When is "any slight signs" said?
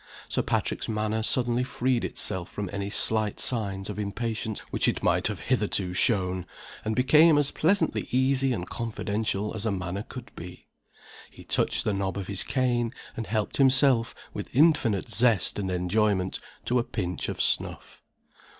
2.73-3.87